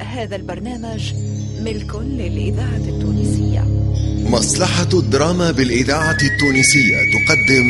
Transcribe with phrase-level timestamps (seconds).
[0.00, 1.14] هذا البرنامج
[1.60, 3.60] ملك للإذاعة التونسية.
[4.30, 7.66] مصلحة الدراما بالإذاعة التونسية تقدم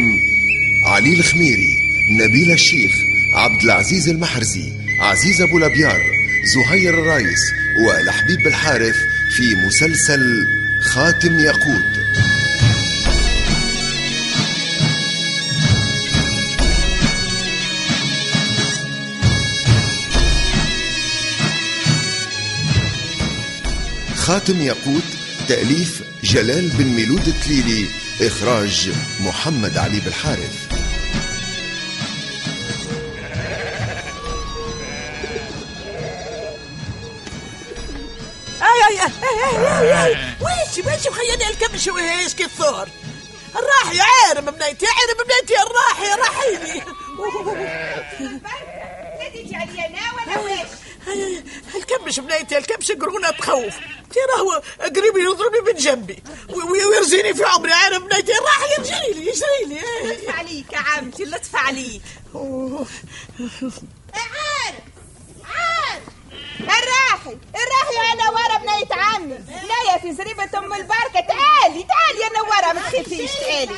[0.86, 1.76] علي الخميري
[2.20, 2.92] نبيل الشيخ
[3.34, 6.00] عبد العزيز المحرزي عزيز أبو لبيار
[6.54, 7.40] زهير الرايس
[7.86, 8.96] ولحبيب الحارث
[9.36, 10.46] في مسلسل
[10.82, 12.04] خاتم ياقوت.
[24.24, 25.02] خاتم ياقوت
[25.48, 27.86] تأليف جلال بن ميلود التليلي
[28.20, 30.74] إخراج محمد علي بالحارث.
[38.62, 42.88] أي أي أي أي أي ويش ويش مخيني الكبش وهيش كثور
[43.56, 46.82] الراح يا عارم بنيتي عارم بنيتي الراح يا راحيني
[49.32, 50.83] تيجي عليا أنا ولا ويش؟
[51.74, 53.74] الكبش بنيتي الكبش قرونه تخوف.
[54.12, 56.22] تي راهو قريب يضربني من جنبي.
[56.48, 57.72] ويرزيني في عمري.
[57.72, 58.32] عارم بنيتي.
[58.32, 59.80] الراح يجري لي يجري لي.
[60.10, 62.02] لطف عليك يا عمتي لطف عليك
[64.14, 64.84] عارف
[65.44, 66.02] عارف
[66.60, 71.20] الراحي الراحي أنا ورا بنيت عمي؟ نايا في زريبة أم البركة.
[71.20, 73.76] تعالي تعالي يا نورة ما تخافيش تعالي.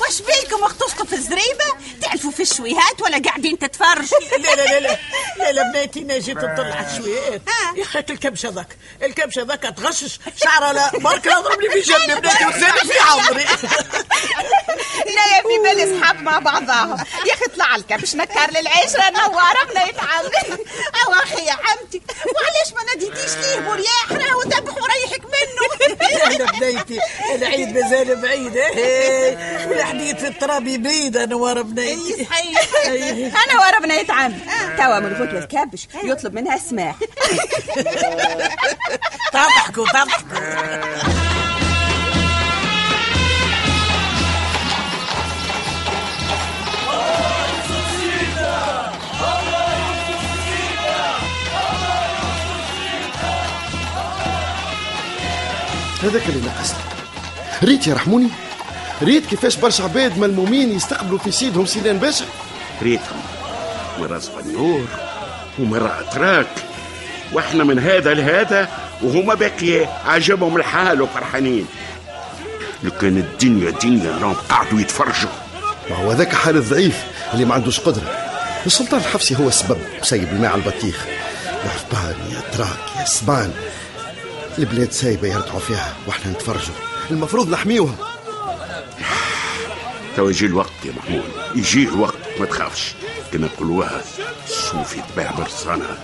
[0.00, 1.64] واش بيكم اختصكم في الزريبة؟
[2.02, 4.98] تعرفوا في الشويهات ولا قاعدين تتفرجوا؟ لا لا لا لا.
[5.38, 7.78] لا لا بنيتي أنا جيت نطلع شويات آه.
[7.78, 10.90] يا أخي الكبش هذاك الكبش هذاك تغشش شعره لا.
[10.98, 13.44] برك يضربني في جنبي بنيتي وزادي في عمري.
[14.96, 19.98] نايا في بالي صحاب مع بعضاهم يا أخي طلع لك باش نكر للعشرة نورة بنيت
[20.00, 20.58] عمي
[21.06, 25.62] أو أخي يا عمتي وعلاش ما ناديتيش ليه برياح راهو ذبح وريحك منه.
[26.36, 26.98] أنا بنيتي
[27.34, 28.56] العيد مازال بعيد.
[28.56, 32.24] إيه والحديد في التراب يبيد أنا ورا بنيتي.
[32.24, 33.42] صحيح.
[33.44, 34.38] أنا ورا بنيت عمي
[34.78, 36.96] توا من غدوة الكبش يطلب منها السماح.
[39.32, 41.51] تضحكوا تضحكوا
[56.02, 56.78] هذاك اللي نقصني
[57.64, 58.28] ريت يا رحموني.
[59.02, 62.24] ريت كيفاش برشا عباد ملمومين يستقبلوا في سيدهم سيدان باشا.
[62.82, 63.20] ريتهم.
[64.00, 64.84] مرة صغنور
[65.58, 66.46] ومرة أتراك.
[67.32, 68.68] وإحنا من هذا لهذا
[69.02, 71.66] وهما باقي عجبهم الحال وفرحانين.
[72.82, 75.30] لو كان الدنيا دنيا راهم قعدوا يتفرجوا.
[75.90, 78.16] ما هو ذاك حال الضعيف اللي ما عندوش قدرة.
[78.66, 81.06] السلطان الحفصي هو السبب وسيب الماء على البطيخ.
[81.46, 83.52] يا ربان يا تراك يا سبان.
[84.58, 86.74] البلاد سايبة يرتعوا فيها وإحنا نتفرجوا.
[87.10, 87.94] المفروض نحميوها
[90.16, 91.24] تو يجي الوقت يا محمود.
[91.54, 92.94] يجي الوقت ما تخافش.
[93.32, 94.02] كما نقولوها
[94.48, 95.96] الصوف يتباع برصانها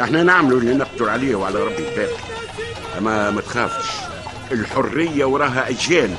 [0.00, 2.16] إحنا نعملوا اللي نقدر عليه وعلى ربي الباقي.
[2.98, 3.90] أما ما تخافش
[4.52, 6.14] الحرية وراها أجيال.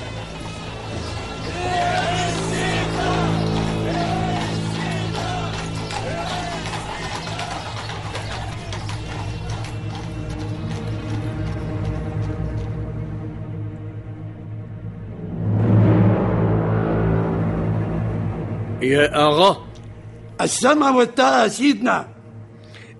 [18.89, 19.65] يا أغا.
[20.41, 22.07] السمع والطاعة سيدنا.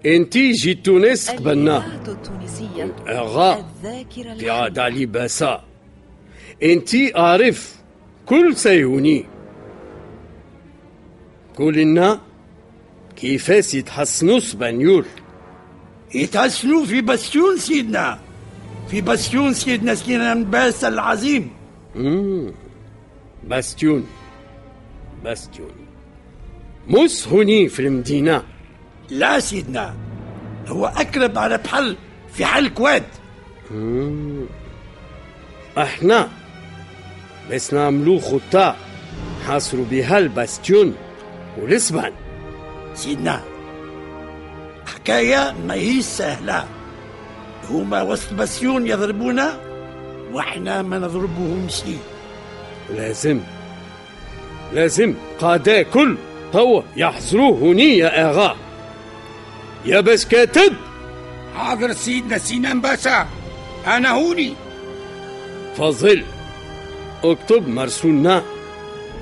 [0.05, 1.77] انتي جيت تونس قبلنا
[2.07, 2.95] التونسية.
[3.07, 3.65] أغا.
[3.65, 5.63] الذاكرة قاعد علي باسا
[6.63, 7.75] انتي عارف
[8.25, 9.25] كل سيهوني.
[11.57, 12.19] قول لنا
[13.15, 15.05] كيفاش يتحسنوا سبانيول؟
[16.15, 18.19] يتحسنوا في بستون سيدنا.
[18.91, 21.51] في بستون سيدنا سليمان باس العظيم.
[25.23, 25.71] باستيون
[26.87, 28.43] مش هوني في المدينة.
[29.09, 29.95] لا سيدنا
[30.67, 31.97] هو أقرب على بحر
[32.33, 33.03] في حلق الواد.
[35.77, 36.29] أحنا.
[37.51, 38.75] بس نعملو خطة.
[39.47, 40.95] حاصروا بها الباستيون
[41.57, 42.11] والاسبان
[42.93, 43.43] سيدنا
[44.85, 46.67] حكاية ما هي سهلة.
[47.69, 49.59] هما وسط بستيون يضربونا
[50.33, 51.81] وإحنا ما نضربوهمش.
[52.89, 53.39] لازم.
[54.73, 56.17] لازم قادة كل.
[56.53, 58.55] توا يحضروه هوني يا آغا.
[59.85, 60.73] يا بس كاتب.
[61.55, 63.27] حاضر سيدنا سينان باشا.
[63.87, 64.53] أنا هوني.
[65.77, 66.23] فضل.
[67.23, 68.43] اكتب مرسولنا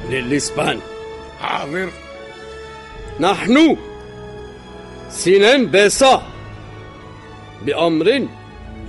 [0.09, 0.79] للإسبان.
[1.39, 1.89] حاضر.
[3.19, 3.77] نحن
[5.09, 6.23] سنان باسا.
[7.65, 8.27] بأمر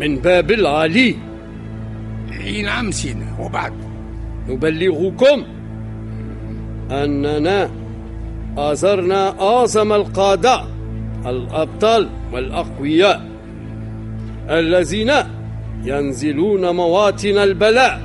[0.00, 1.16] من باب العلي
[2.40, 3.36] إي نعم سيدنا.
[3.40, 3.72] وبعد.
[4.48, 5.57] نبلغكم.
[6.90, 7.70] أننا
[8.58, 10.64] آزرنا أعظم القادة
[11.26, 13.28] الأبطال والأقوياء
[14.50, 15.12] الذين
[15.84, 18.00] ينزلون مواطن البلاء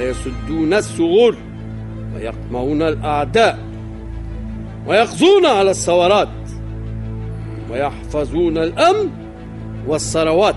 [0.00, 1.36] ويسدون الثغور
[2.14, 3.58] ويقمعون الأعداء
[4.86, 6.28] ويقضون على الثورات
[7.70, 9.10] ويحفظون الأمن
[9.86, 10.56] والثروات.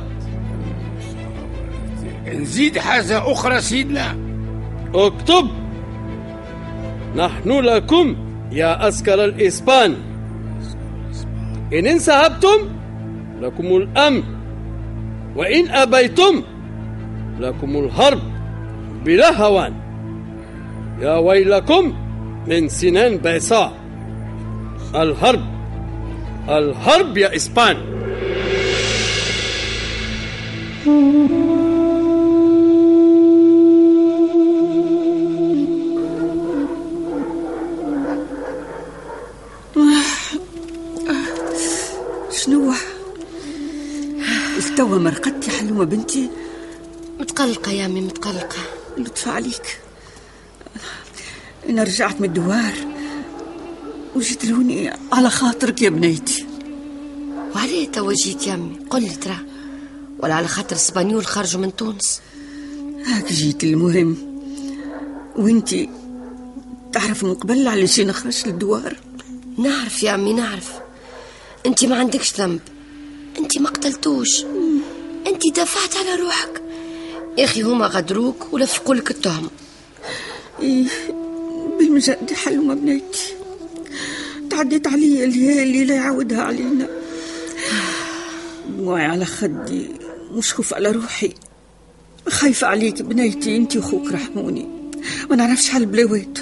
[2.28, 4.18] نزيد حاجة أخرى سيدنا.
[4.96, 5.63] اكتب
[7.16, 8.16] نحن لكم
[8.52, 9.96] يا أسكر الإسبان.
[11.74, 12.70] إن انسحبتم
[13.42, 14.24] لكم الأمن
[15.36, 16.44] وإن أبيتم
[17.40, 18.20] لكم الحرب
[19.06, 19.74] بلا هوان.
[21.02, 21.94] يا ويلكم
[22.48, 23.72] من سنان بيصاع
[24.96, 25.42] الحرب
[26.50, 27.78] الحرب يا إسبان.
[47.44, 48.58] متقلقة يا أمي متقلقة.
[48.98, 49.80] لطف عليك.
[51.70, 52.74] أنا رجعت من الدوار.
[54.16, 56.46] وجيت لهوني على خاطرك يا بنيتي.
[57.56, 59.38] وعليه توا جيت يا أمي؟ قل لي ترى.
[60.20, 62.22] ولا على خاطر اسبانيول خرجوا من تونس.
[63.06, 64.18] هاك جيت المهم.
[65.36, 65.90] وإنتي
[66.94, 68.98] تعرف من قبل علاش أنا خرجت للدوار؟
[69.58, 70.72] نعرف يا أمي نعرف.
[71.66, 72.60] أنت ما عندكش ذنب.
[73.40, 74.46] أنت ما قتلتوش.
[75.28, 76.63] أنت دافعت على روحك.
[77.38, 79.50] يا أخي هما غدروك ولفقوا لك التهم.
[80.62, 80.88] إيه
[81.80, 83.34] بالمجد حلومة بنيتي
[84.50, 86.88] تعديت علي الليالي لا يعاودها علينا.
[88.70, 89.88] دموعي على خدي
[90.32, 91.34] مش خوف على روحي.
[92.30, 94.68] خايفة عليك بنيتي انتي وخوك رحموني.
[95.30, 96.38] ما نعرفش حال بلاوات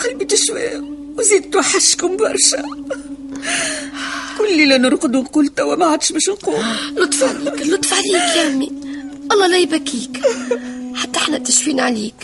[0.00, 2.62] قلبي تشوي وزيد توحشكم برشا.
[4.54, 6.62] كل ليلة نرقد ونقول توا ما عادش باش نقوم
[6.96, 8.72] لطف عليك لطف عليك يا أمي.
[9.32, 10.20] الله لا يبكيك.
[10.94, 12.14] حتى إحنا تشفين عليك.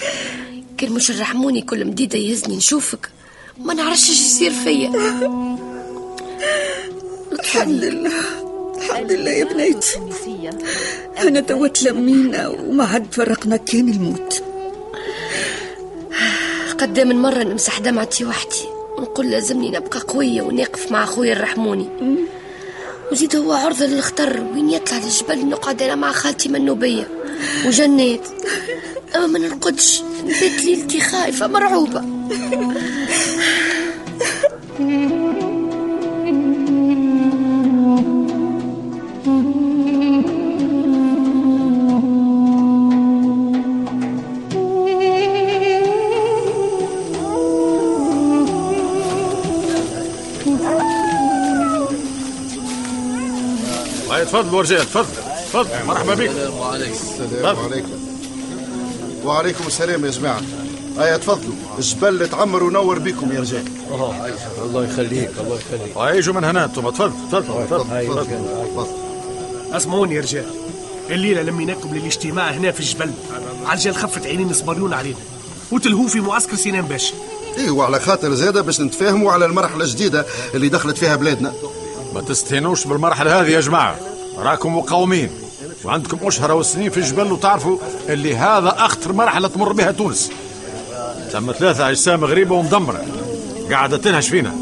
[0.78, 3.10] كان مش الرحموني كل مديدة يهزني نشوفك.
[3.58, 4.88] ما نعرفش إيش يصير فيا.
[7.32, 8.20] الحمد لله.
[8.76, 9.98] الحمد لله يا بنيتي
[11.18, 14.42] أنا توا تلمينا وما عاد فرقنا كان الموت.
[16.78, 18.79] قد من مرة نمسح دمعتي وحدي.
[19.00, 21.88] ونقول لازمني نبقى قوية ونقف مع أخويا الرحموني.
[23.12, 27.08] وزيد هو عرضة للخطر وين يطلع للجبل نقعد أنا مع خالتي منوبية
[27.66, 28.28] وجنات
[29.16, 32.04] أما ما نرقدش نبات ليلتي خايفة مرعوبة.
[54.10, 55.04] هاي تفضلوا رجال تفضل
[55.52, 56.28] تفضل مرحبا بك.
[56.28, 57.56] السلام عليكم السلام.
[57.56, 57.88] عليكم
[59.24, 60.40] وعليكم السلام يا جماعة.
[60.98, 63.64] هيا تفضلوا الجبل تعمر ونور بكم يا رجال.
[64.62, 65.96] الله يخليك الله يخليك.
[65.96, 66.90] هاي من هنا أنتم.
[66.90, 68.86] تفضل تفضل تفضل تفضل.
[69.72, 70.46] أسمعوني يا رجال.
[71.10, 73.12] الليلة لميناكم للاجتماع هنا في الجبل
[73.66, 75.16] عجل خفت عينين صبريون علينا.
[75.70, 77.14] وتلهوا في معسكر سنان باشا
[77.58, 81.52] إيه وعلى خاطر زادة باش نتفاهموا على المرحلة الجديدة اللي دخلت فيها بلادنا.
[82.14, 83.96] ما تستهينوش بالمرحلة هذه يا جماعة.
[84.38, 85.30] راكم مقاومين.
[85.84, 90.30] وعندكم أشهر وسنين في الجبل وتعرفوا اللي هذا أخطر مرحلة تمر بها تونس.
[91.32, 93.04] ثم ثلاثة أجسام غريبة ومدمرة.
[93.70, 94.54] قاعدة تنهش فينا.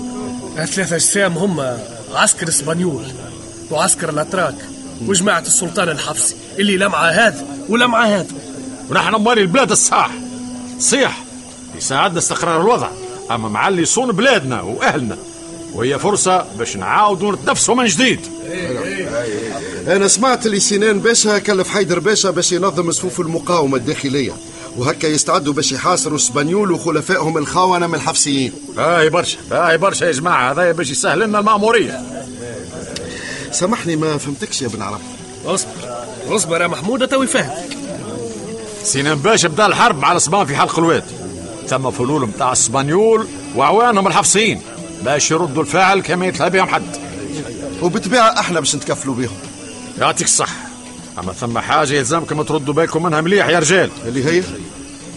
[0.56, 1.78] ثلاثة أجسام هم
[2.14, 3.04] عسكر إسبانيول
[3.70, 4.54] وعسكر الأتراك
[5.06, 8.26] وجماعة السلطان الحفصي اللي لا مع هذا ولا مع هذا
[8.90, 10.10] ونحن مالي البلاد الصح
[10.78, 11.27] صيح.
[11.76, 12.88] يساعدنا استقرار الوضع.
[13.30, 15.16] أما مع اللي يصون بلادنا وأهلنا
[15.74, 18.20] وهي فرصة باش نعاودوا نتنفسوا من جديد.
[19.86, 24.32] أنا سمعت اللي سنان باشا كلف حيدر باشا باش ينظم صفوف المقاومة الداخلية
[24.76, 30.52] وهكا يستعدوا باش يحاصروا اسبانيول وخلفائهم الخونة من الحفصيين باهي برشا باهي برشا يا جماعة
[30.52, 32.02] هذا باش يسهل لنا المأمورية.
[33.52, 35.00] سامحني ما فهمتكش يا بن عرب.
[35.46, 35.70] أصبر
[36.28, 37.50] أصبر يا محمود توي فاهم
[38.82, 41.04] سنان باشا بدأ الحرب مع الاسبان في حلق الواد.
[41.68, 44.60] ثم فلول متاع اسبانيول وعوانهم الحفصيين
[45.04, 46.96] باش يردوا الفاعل كما يتلهى بهم حد.
[47.82, 49.36] وبالطبيعة إحنا باش نتكفلوا بهم
[49.98, 50.50] يعطيك الصح
[51.18, 53.90] أما ثم حاجة يلزمكم تردوا بالكم منها مليح يا رجال.
[54.06, 54.42] اللي هي؟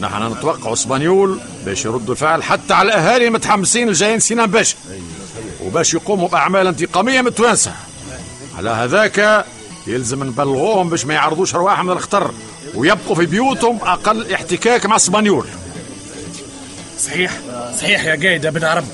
[0.01, 4.75] نحن نتوقع اسبانيول باش يردوا الفعل حتى على الأهالي المتحمسين الجايين سنان باشا
[5.65, 7.73] وباش يقوموا بأعمال انتقامية من التوانسه
[8.57, 9.45] على هذاك
[9.87, 12.31] يلزم نبلغوهم باش ما يعرضوش ارواحهم للخطر
[12.75, 15.45] ويبقوا في بيوتهم أقل احتكاك مع اسبانيول.
[17.01, 17.31] صحيح؟
[17.77, 18.85] صحيح يا قايد ابن عرب.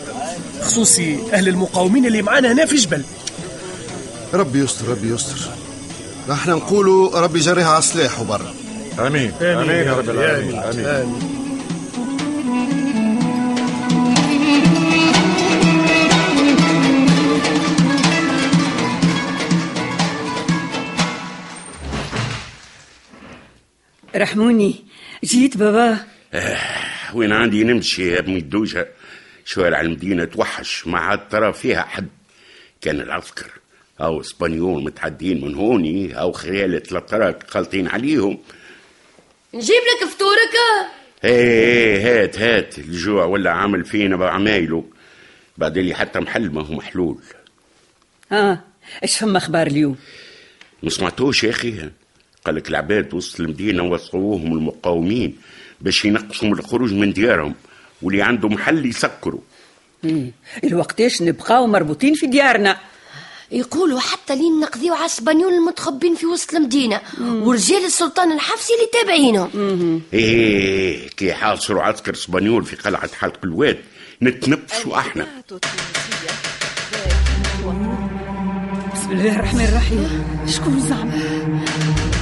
[0.61, 3.03] خصوصي أهل المقاومين اللي معانا هنا في جبل.
[4.33, 5.49] ربي يستر ربي يستر.
[6.31, 8.53] إحنا نقولوا ربي جريها على سلاح وبرا.
[8.99, 9.31] آمين.
[9.41, 10.55] آمين يا رب العالمين.
[10.59, 11.33] آمين, آمين.
[24.15, 24.85] رحموني
[25.23, 25.97] جيت بابا.
[26.33, 26.86] آه.
[27.13, 28.87] وين عندي نمشي الدوجة؟
[29.45, 32.07] شوارع المدينة توحش ما عاد ترى فيها حد
[32.81, 33.51] كان العسكر
[34.01, 38.37] أو إسبانيول متعدين من هوني أو خيالة الأتراك خالطين عليهم.
[39.53, 40.55] نجيب لك فطورك؟
[41.23, 42.79] إيه هات هات.
[42.79, 44.85] الجوع ولا عامل فينا بعمايله
[45.57, 47.17] بعد اللي حتى محل ما هو محلول.
[48.31, 48.63] آه
[49.03, 49.97] إيش فما أخبار اليوم؟
[50.83, 51.89] ما سمعتوش يا أخي.
[52.45, 55.37] قال لك العباد وسط المدينة وصلوهم المقاومين.
[55.81, 57.55] باش ينقصوا من الخروج من ديارهم
[58.01, 59.41] واللي عنده محل يسكروا.
[60.63, 62.77] الوقتاش نبقاو مربوطين في ديارنا.
[63.51, 70.01] يقولوا حتى لين نقضيو على السبانيول المتخبين في وسط المدينة ورجال السلطان الحفصي اللي تابعينهم.
[70.13, 73.77] إيه كي حاصروا عسكر اسبانيول في قلعة حلق الواد
[74.21, 75.27] نتنفسوا إحنا.
[78.93, 80.07] بسم الله الرحمن الرحيم.
[80.47, 81.65] شكون زعما؟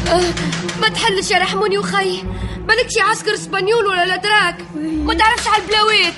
[0.07, 0.33] آه
[0.81, 2.21] ما تحلش يا رحموني وخي
[2.67, 6.13] بالك شي عسكر اسبانيول ولا الاتراك ما تعرفش على البلاوات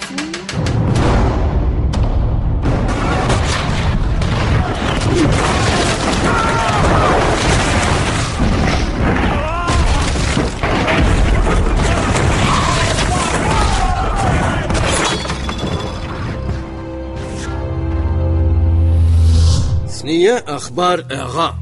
[19.88, 21.56] ثنية أخبار أغا.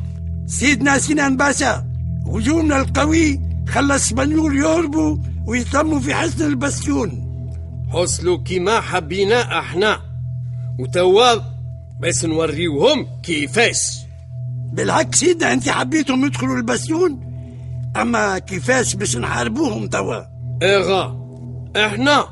[0.48, 1.84] سيدنا سنان باشا
[2.28, 5.18] هجومنا القوي خلى الاسبانيول يهربوا
[5.48, 7.26] ويتموا في حصن البستيون
[7.94, 10.00] حصلوا كيما حبينا أحنا.
[10.80, 11.36] وتوا
[12.00, 14.00] بس نوريوهم كيفاش.
[14.74, 17.20] بالعكس سيدنا أنت حبيتهم يدخلوا البستيون
[17.96, 20.22] أما كيفاش باش نحاربوهم توا؟
[20.64, 21.26] أغا
[21.76, 22.26] إحنا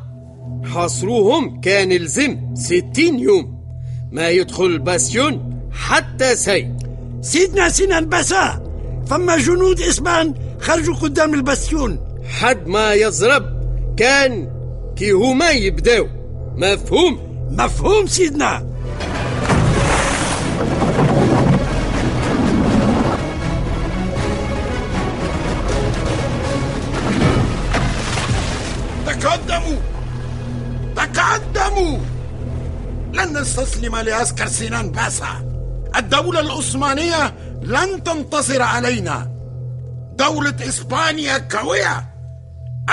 [0.74, 3.64] حاصروهم كان يلزم ستين يوم.
[4.12, 6.74] ما يدخل الباستيون حتى سي.
[7.22, 8.73] سيدنا سنان باشا
[9.08, 12.00] فما جنود اسبان خرجوا قدام البستيون.
[12.40, 13.44] حد ما يزرب
[13.98, 14.50] كان
[14.96, 16.08] كي هما يبداو.
[16.56, 17.20] مفهوم؟
[17.52, 18.74] مفهوم سيدنا.
[29.06, 29.80] تقدموا.
[30.96, 31.98] تقدموا.
[33.14, 35.54] لن نستسلم لعسكر سنان باسا.
[35.96, 37.34] الدولة العثمانية
[37.64, 39.32] لن تنتصر علينا.
[40.18, 42.10] دولة إسبانيا قوية.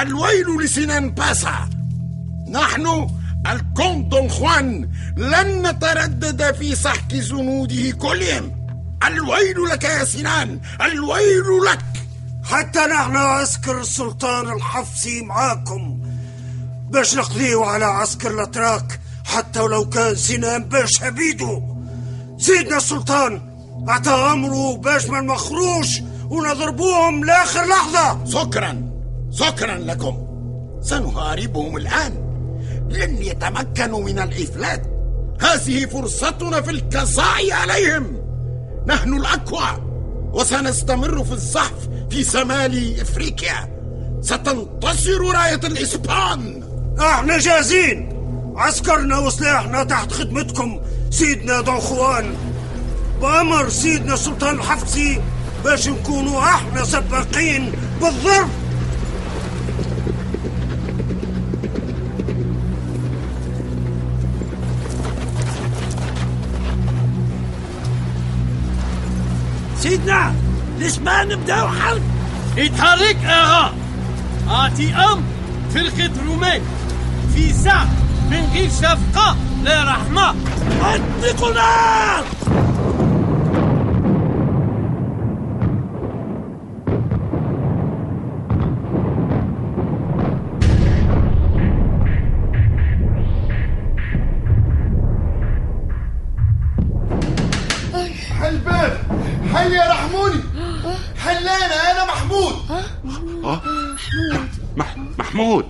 [0.00, 1.68] الويل لسنان باسا.
[2.50, 3.10] نحن
[3.46, 8.52] الكونت دون خوان لن نتردد في سحق جنوده كلهم.
[9.06, 11.84] الويل لك يا سنان الويل لك.
[12.44, 16.00] حتى نحن عسكر السلطان الحفصي معاكم.
[16.90, 21.62] باش نقضيو على عسكر الأتراك حتى ولو كان سنان باش عبيده
[22.38, 23.49] سيدنا السلطان
[23.88, 28.24] امره باش ما نمخروش ونضربوهم لآخر لحظة.
[28.24, 28.90] شكرا
[29.30, 30.26] شكرا لكم.
[30.82, 32.12] سنهاربهم الآن.
[32.90, 34.82] لن يتمكنوا من الإفلات.
[35.40, 38.16] هذه فرصتنا في القضاء عليهم.
[38.86, 39.90] نحن الأقوى
[40.32, 43.80] وسنستمر في الزحف في شمال إفريقيا.
[44.20, 46.62] ستنتصر راية الإسبان.
[47.00, 48.08] إحنا جاهزين
[48.56, 52.34] عسكرنا وسلاحنا تحت خدمتكم سيدنا دون خوان
[53.20, 55.20] بأمر سيدنا السلطان الحفصي
[55.64, 58.48] باش نكونوا إحنا سباقين بالضرب.
[69.80, 70.34] سيدنا
[70.78, 72.02] الاسبان بداوا حرب
[72.58, 73.74] اتحرك اغا
[74.48, 75.22] اعطي أمر
[75.74, 76.60] فرقة الرومان
[77.34, 77.88] في ساعة
[78.30, 79.36] من غير شفقة.
[79.64, 80.34] لا رحمة.
[80.82, 82.24] اطلقوا نار
[105.30, 105.66] محمود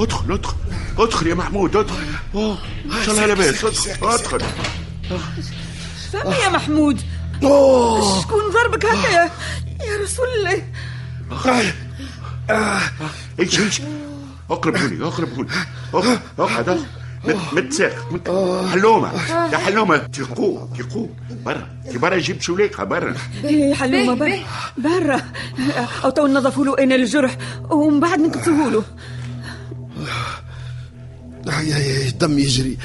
[0.00, 0.54] ادخل ادخل
[0.98, 3.64] ادخل يا محمود ادخل اوه ان شاء الله لاباس
[4.02, 4.40] ادخل
[6.12, 7.00] فما يا محمود.
[8.22, 9.30] شكون ضربك هكا يا,
[9.84, 10.62] يا رسول الله
[13.40, 13.82] إيش إيش
[14.50, 15.50] اقربوا لي اقربوا لي
[16.38, 16.84] اقعد
[17.24, 17.54] اقعد
[18.10, 19.12] مت- حلومة.
[19.52, 21.10] يا حلومة تقوم تقوم
[21.44, 21.68] برا.
[21.90, 23.14] تي برا جيب شوليقه برا.
[23.42, 24.38] باهي حلومة برا
[24.78, 25.20] برا.
[26.04, 27.36] أو تو نظفوا له أنا الجرح
[27.70, 28.84] ومن بعد نكتبوا له.
[31.58, 32.76] آي دم يجري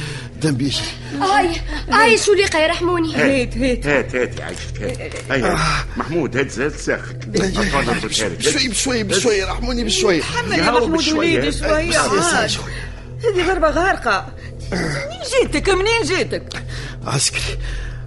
[0.41, 0.85] دم يجري.
[1.21, 1.49] هاي
[1.89, 3.17] هاي شوليقة يرحموني.
[3.17, 3.87] هيت هيت.
[3.87, 5.13] هات هات يا عايشة هات.
[5.31, 5.57] هيا.
[5.97, 7.27] محمود هات زاد لك.
[8.37, 10.19] بشوي بشوي بشوي رحموني بشوي.
[10.19, 11.07] محمد يا محمود.
[11.13, 11.99] وليدي شوية.
[13.23, 14.27] هذه ضربة غارقة.
[14.71, 16.65] منين جيتك؟ منين جيتك؟
[17.05, 17.59] عسكري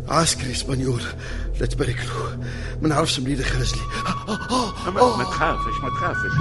[0.09, 1.03] عسكري اسبانيول.
[1.61, 2.39] لا تبارك له.
[2.83, 3.81] ما نعرفش منين خرج لي
[4.87, 6.33] ما ما تخافش ما تخافش.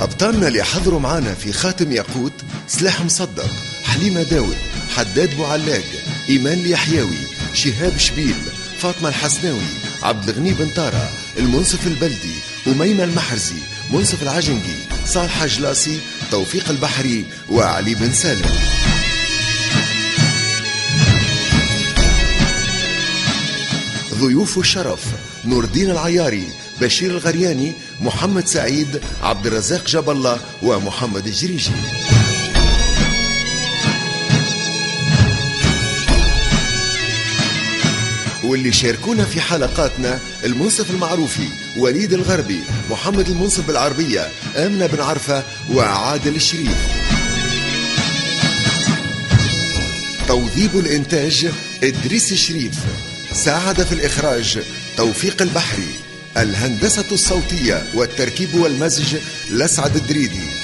[0.00, 2.32] أبطالنا اللي حضروا معانا في خاتم ياقوت
[2.68, 3.50] سلاح مصدق
[3.84, 4.56] حليمة داود
[4.96, 5.84] حداد بوعلاق
[6.28, 7.18] إيمان اليحيوي
[7.54, 8.34] شهاب شبيل
[8.78, 9.60] فاطمة الحسناوي
[10.02, 12.34] عبد الغني بن طارة المنصف البلدي
[12.66, 18.50] أميمة المحرزي منصف العجنقي صالح جلاسي توفيق البحري وعلي بن سالم.
[24.14, 25.04] ضيوف الشرف
[25.44, 26.48] نور الدين العياري
[26.80, 31.70] بشير الغرياني محمد سعيد عبد الرزاق جاب الله ومحمد الجريجي.
[38.54, 45.42] واللي شاركونا في حلقاتنا المنصف المعروفي وليد الغربي محمد المنصف بالعربية آمنة بن عرفة
[45.72, 46.76] وعادل الشريف.
[50.28, 51.50] توظيب الإنتاج
[51.82, 52.74] إدريس الشريف.
[53.32, 54.58] ساعد في الإخراج
[54.96, 55.94] توفيق البحري.
[56.36, 59.16] الهندسة الصوتية والتركيب والمزج
[59.50, 60.63] لسعد الدريدي.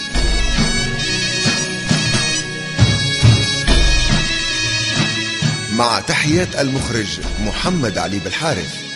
[5.81, 8.90] مع تحيات المخرج محمد علي بالحارث.